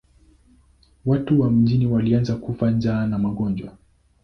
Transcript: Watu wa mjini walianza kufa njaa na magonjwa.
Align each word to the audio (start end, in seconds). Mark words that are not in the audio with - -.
Watu 1.05 1.41
wa 1.41 1.51
mjini 1.51 1.85
walianza 1.87 2.35
kufa 2.35 2.71
njaa 2.71 3.07
na 3.07 3.19
magonjwa. 3.19 3.77